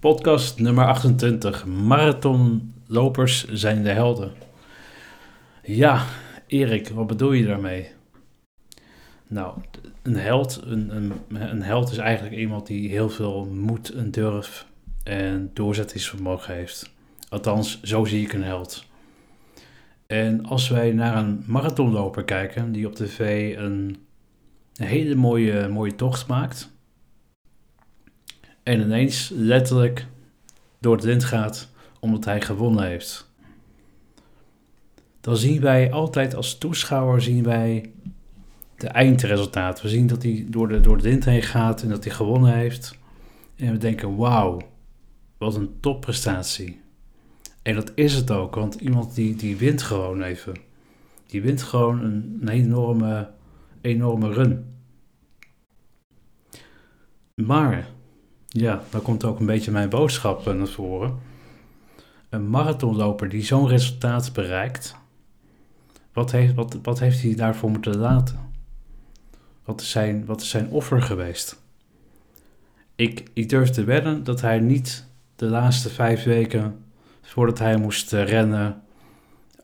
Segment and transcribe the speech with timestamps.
[0.00, 1.66] Podcast nummer 28.
[1.66, 4.32] Marathonlopers zijn de helden.
[5.62, 6.04] Ja,
[6.46, 7.88] Erik, wat bedoel je daarmee?
[9.26, 9.58] Nou,
[10.02, 14.66] een held, een, een, een held is eigenlijk iemand die heel veel moed en durf
[15.04, 16.92] en doorzettingsvermogen heeft.
[17.28, 18.84] Althans, zo zie ik een held.
[20.06, 23.96] En als wij naar een marathonloper kijken die op tv een,
[24.74, 26.74] een hele mooie, mooie tocht maakt
[28.66, 30.06] en ineens letterlijk
[30.78, 31.68] door het wind gaat
[32.00, 33.30] omdat hij gewonnen heeft.
[35.20, 37.92] Dan zien wij altijd als toeschouwer zien wij
[38.76, 39.82] de eindresultaat.
[39.82, 42.54] We zien dat hij door de, door de wind heen gaat en dat hij gewonnen
[42.54, 42.98] heeft.
[43.56, 44.60] En we denken, wauw,
[45.38, 46.80] wat een topprestatie.
[47.62, 50.54] En dat is het ook, want iemand die, die wint gewoon even.
[51.26, 53.30] Die wint gewoon een, een enorme,
[53.80, 54.74] enorme run.
[57.34, 57.94] Maar
[58.60, 61.18] ja, dan komt ook een beetje mijn boodschap naar voren.
[62.28, 64.96] Een marathonloper die zo'n resultaat bereikt,
[66.12, 68.38] wat heeft, wat, wat heeft hij daarvoor moeten laten?
[69.64, 71.62] Wat is zijn, wat zijn offer geweest?
[72.94, 76.84] Ik, ik durf te wedden dat hij niet de laatste vijf weken
[77.22, 78.82] voordat hij moest eh, rennen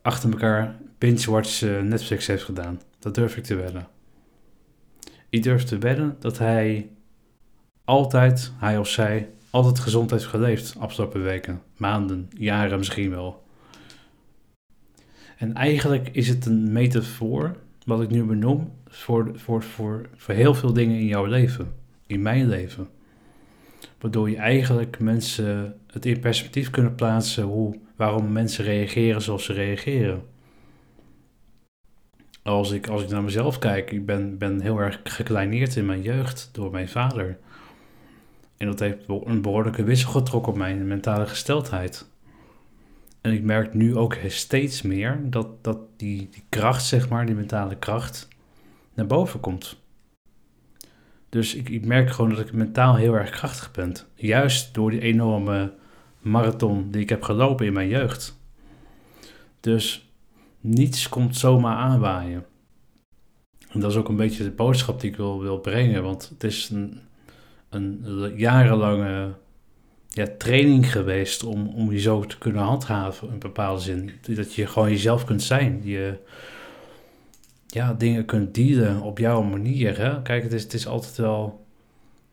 [0.02, 2.80] achter elkaar binge-watch eh, Netflix heeft gedaan.
[2.98, 3.88] Dat durf ik te wedden.
[5.28, 6.90] Ik durf te wedden dat hij
[7.84, 13.42] altijd, hij of zij, altijd gezond heeft geleefd afgelopen weken, maanden, jaren misschien wel.
[15.36, 20.54] En eigenlijk is het een metafoor, wat ik nu benoem, voor, voor, voor, voor heel
[20.54, 21.72] veel dingen in jouw leven,
[22.06, 22.88] in mijn leven.
[24.00, 29.52] Waardoor je eigenlijk mensen het in perspectief kunnen plaatsen hoe, waarom mensen reageren zoals ze
[29.52, 30.22] reageren.
[32.42, 36.02] Als ik, als ik naar mezelf kijk, ik ben, ben heel erg gekleineerd in mijn
[36.02, 37.38] jeugd door mijn vader.
[38.62, 42.10] En dat heeft een behoorlijke wissel getrokken op mijn mentale gesteldheid.
[43.20, 47.34] En ik merk nu ook steeds meer dat, dat die, die kracht, zeg maar, die
[47.34, 48.28] mentale kracht,
[48.94, 49.76] naar boven komt.
[51.28, 53.94] Dus ik, ik merk gewoon dat ik mentaal heel erg krachtig ben.
[54.14, 55.72] Juist door die enorme
[56.18, 58.40] marathon die ik heb gelopen in mijn jeugd.
[59.60, 60.12] Dus
[60.60, 62.44] niets komt zomaar aanwaaien.
[63.68, 66.02] En dat is ook een beetje de boodschap die ik wil, wil brengen.
[66.02, 67.00] Want het is een,
[67.72, 69.32] een jarenlange
[70.08, 74.10] ja, training geweest om, om je zo te kunnen handhaven in bepaalde zin.
[74.20, 75.80] Dat je gewoon jezelf kunt zijn.
[75.84, 76.18] Je
[77.66, 79.98] ja, dingen kunt dealen op jouw manier.
[79.98, 80.22] Hè?
[80.22, 81.66] Kijk, het is, het is altijd wel.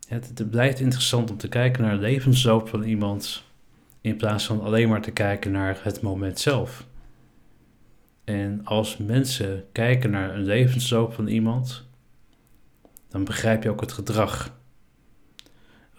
[0.08, 3.44] Het blijft interessant om te kijken naar de levensloop van iemand.
[4.02, 6.88] In plaats van alleen maar te kijken naar het moment zelf.
[8.24, 11.86] En als mensen kijken naar een levensloop van iemand,
[13.10, 14.59] dan begrijp je ook het gedrag.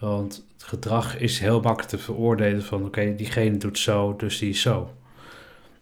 [0.01, 4.49] Want het gedrag is heel makkelijk te veroordelen van oké, diegene doet zo, dus die
[4.49, 4.93] is zo.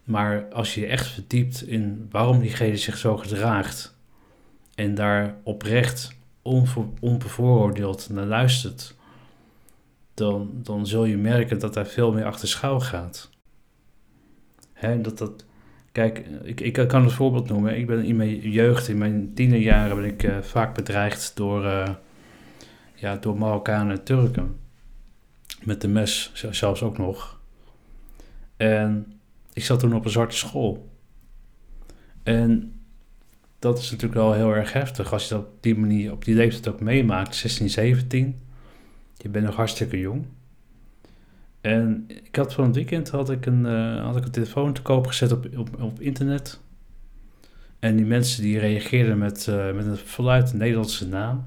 [0.04, 3.96] Maar als je je echt verdiept in waarom diegene zich zo gedraagt
[4.74, 6.12] en daar oprecht
[7.00, 8.94] onbevooroordeeld naar luistert,
[10.14, 13.30] dan, dan zul je merken dat hij veel meer achter schouw gaat.
[14.72, 15.44] Hè, dat dat,
[15.92, 17.78] kijk, ik, ik kan een voorbeeld noemen.
[17.78, 21.88] Ik ben in mijn jeugd, in mijn tienerjaren, ben ik uh, vaak bedreigd door, uh,
[23.00, 24.56] ja, door Marokkanen en Turken.
[25.62, 27.40] Met de mes zelfs ook nog.
[28.56, 29.20] En
[29.52, 30.88] ik zat toen op een zwarte school.
[32.22, 32.72] En
[33.58, 36.34] dat is natuurlijk wel heel erg heftig als je dat op die manier, op die
[36.34, 38.40] leeftijd ook meemaakt, 16, 17.
[39.16, 40.26] Je bent nog hartstikke jong.
[41.60, 44.82] En ik had van het weekend had ik een, uh, had ik een telefoon te
[44.82, 46.60] koop gezet op, op, op internet.
[47.78, 51.46] En die mensen die reageerden met, uh, met een voluit Nederlandse naam.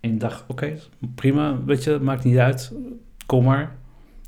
[0.00, 0.78] En ik dacht, oké,
[1.14, 2.72] prima, weet je, maakt niet uit,
[3.26, 3.76] kom maar.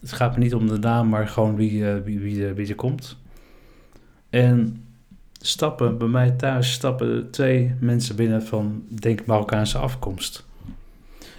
[0.01, 2.75] Het gaat me niet om de naam, maar gewoon wie, uh, wie, wie, wie, er
[2.75, 3.19] komt.
[4.31, 4.85] En
[5.39, 10.47] stappen bij mij thuis stappen twee mensen binnen van, denk Marokkaanse afkomst.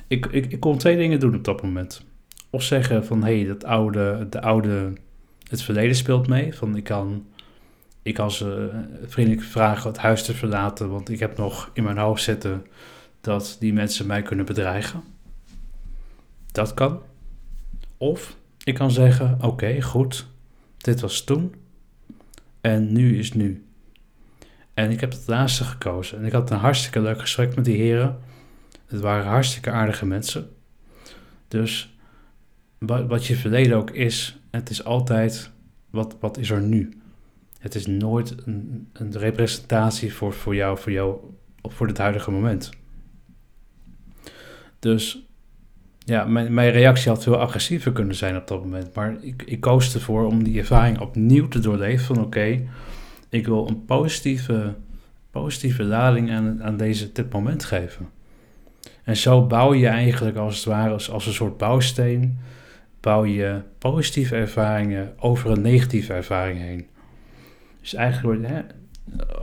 [0.08, 2.06] Ik, ik, ik kon twee dingen doen op dat moment.
[2.50, 4.94] Of zeggen van, hé, hey, dat oude, de oude,
[5.50, 6.56] het verleden speelt mee.
[6.56, 7.26] Van, ik kan,
[8.02, 8.70] ik kan ze
[9.06, 12.66] vriendelijk vragen het huis te verlaten, want ik heb nog in mijn hoofd zitten
[13.24, 15.04] dat die mensen mij kunnen bedreigen.
[16.52, 17.02] Dat kan.
[17.98, 20.28] Of ik kan zeggen: Oké, goed,
[20.78, 21.56] dit was toen
[22.62, 23.66] en nu is nu.
[24.74, 26.18] En ik heb het laatste gekozen.
[26.18, 28.20] En ik had een hartstikke leuk gesprek met die heren.
[28.86, 30.50] Het waren hartstikke aardige mensen.
[31.48, 31.98] Dus
[32.80, 35.52] wat, je verleden ook is, het is altijd
[35.90, 37.02] wat, wat is er nu.
[37.60, 41.18] Het is nooit een, een representatie voor, voor jou, voor jou,
[41.62, 42.70] voor het huidige moment.
[44.84, 45.26] Dus
[46.00, 48.96] ja, mijn, mijn reactie had veel agressiever kunnen zijn op dat moment.
[48.96, 52.06] Maar ik, ik koos ervoor om die ervaring opnieuw te doorleven.
[52.06, 52.62] Van oké,
[53.30, 54.74] ik wil een positieve,
[55.32, 58.10] positieve lading aan, aan deze, dit moment geven.
[59.04, 62.40] En zo bouw je eigenlijk als het ware als, als een soort bouwsteen...
[63.00, 66.88] bouw je positieve ervaringen over een negatieve ervaring heen.
[67.82, 68.62] Dus eigenlijk, hè,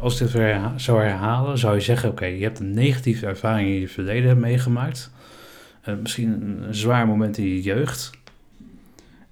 [0.00, 0.30] als dit
[0.76, 2.10] zou herhalen, zou je zeggen...
[2.10, 5.10] oké, je hebt een negatieve ervaring in je verleden meegemaakt...
[5.88, 8.10] Uh, misschien een, zwaar moment in je jeugd.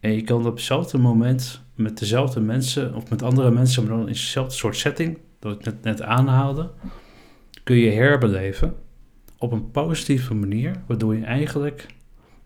[0.00, 4.06] En je kan op hetzelfde moment met dezelfde mensen of met andere mensen, maar dan
[4.06, 6.70] in dezelfde soort setting, dat ik net, net aanhaalde,
[7.64, 8.75] kun je herbeleven
[9.38, 11.86] op een positieve manier, waardoor je eigenlijk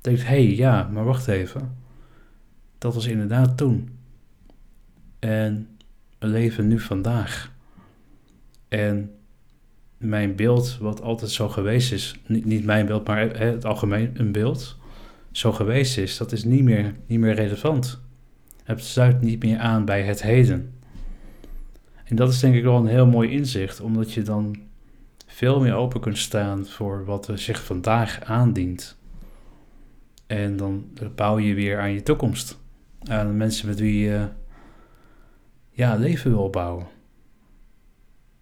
[0.00, 1.76] denkt: hey, ja, maar wacht even.
[2.78, 3.98] Dat was inderdaad toen.
[5.18, 5.68] En
[6.18, 7.51] we leven nu vandaag.
[8.72, 9.10] En
[9.96, 14.32] mijn beeld, wat altijd zo geweest is, niet, niet mijn beeld, maar het algemeen een
[14.32, 14.78] beeld,
[15.30, 18.00] zo geweest is, dat is niet meer, niet meer relevant.
[18.64, 20.74] Het sluit niet meer aan bij het heden.
[22.04, 24.56] En dat is denk ik wel een heel mooi inzicht, omdat je dan
[25.26, 28.98] veel meer open kunt staan voor wat zich vandaag aandient.
[30.26, 30.84] En dan
[31.14, 32.58] bouw je weer aan je toekomst.
[33.02, 34.28] Aan de mensen met wie je
[35.70, 37.00] ja, leven wil bouwen.